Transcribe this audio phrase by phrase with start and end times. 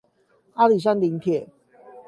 [0.55, 1.45] 阿里山林鐵